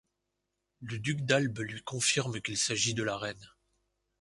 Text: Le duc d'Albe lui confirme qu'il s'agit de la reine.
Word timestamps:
Le 0.79 0.97
duc 0.97 1.25
d'Albe 1.25 1.59
lui 1.59 1.83
confirme 1.83 2.41
qu'il 2.41 2.57
s'agit 2.57 2.95
de 2.95 3.03
la 3.03 3.17
reine. 3.19 3.51